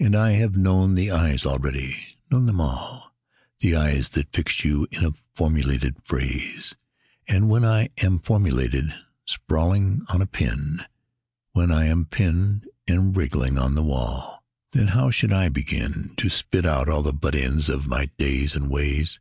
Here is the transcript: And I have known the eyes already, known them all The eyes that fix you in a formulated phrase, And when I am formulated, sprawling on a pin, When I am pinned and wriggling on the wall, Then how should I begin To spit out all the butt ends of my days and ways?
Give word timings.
And 0.00 0.16
I 0.16 0.30
have 0.30 0.56
known 0.56 0.94
the 0.94 1.10
eyes 1.10 1.44
already, 1.44 2.16
known 2.30 2.46
them 2.46 2.58
all 2.58 3.14
The 3.58 3.76
eyes 3.76 4.08
that 4.14 4.32
fix 4.32 4.64
you 4.64 4.86
in 4.90 5.04
a 5.04 5.12
formulated 5.34 6.02
phrase, 6.02 6.74
And 7.28 7.50
when 7.50 7.62
I 7.62 7.90
am 7.98 8.18
formulated, 8.20 8.94
sprawling 9.26 10.06
on 10.08 10.22
a 10.22 10.26
pin, 10.26 10.80
When 11.52 11.70
I 11.70 11.84
am 11.84 12.06
pinned 12.06 12.66
and 12.88 13.14
wriggling 13.14 13.58
on 13.58 13.74
the 13.74 13.82
wall, 13.82 14.42
Then 14.72 14.88
how 14.88 15.10
should 15.10 15.34
I 15.34 15.50
begin 15.50 16.14
To 16.16 16.30
spit 16.30 16.64
out 16.64 16.88
all 16.88 17.02
the 17.02 17.12
butt 17.12 17.34
ends 17.34 17.68
of 17.68 17.86
my 17.86 18.06
days 18.16 18.56
and 18.56 18.70
ways? 18.70 19.20